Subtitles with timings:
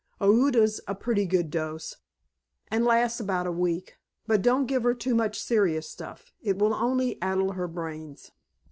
[0.19, 1.97] Ouida's a pretty good dose
[2.71, 3.97] and lasts about a week.
[4.25, 6.33] But don't give her too much serious stuff.
[6.41, 8.31] It will only addle her brains."